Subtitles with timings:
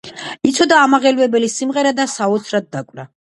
[0.51, 3.07] იცოდა ამაღელვებელი სიმღერა და საოცრად დაკვრა.